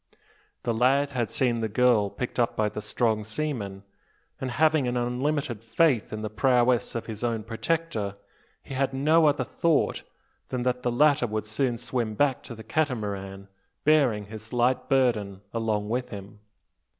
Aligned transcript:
The 0.63 0.73
lad 0.73 1.11
had 1.11 1.29
seen 1.29 1.59
the 1.59 1.69
girl 1.69 2.09
picked 2.09 2.39
up 2.39 2.55
by 2.55 2.69
the 2.69 2.81
strong 2.81 3.23
seaman; 3.23 3.83
and, 4.39 4.49
having 4.49 4.87
an 4.87 4.97
unlimited 4.97 5.63
faith 5.63 6.11
in 6.11 6.23
the 6.23 6.29
prowess 6.31 6.95
of 6.95 7.05
his 7.05 7.23
own 7.23 7.43
protector, 7.43 8.15
he 8.63 8.73
had 8.73 8.95
no 8.95 9.27
other 9.27 9.43
thought 9.43 10.01
than 10.49 10.63
that 10.63 10.81
the 10.81 10.91
latter 10.91 11.27
would 11.27 11.45
soon 11.45 11.77
swim 11.77 12.15
back 12.15 12.41
to 12.41 12.55
the 12.55 12.63
Catamaran, 12.63 13.47
bearing 13.83 14.25
his 14.25 14.51
light 14.51 14.89
burden 14.89 15.41
along 15.53 15.87
with 15.87 16.09
him. 16.09 16.39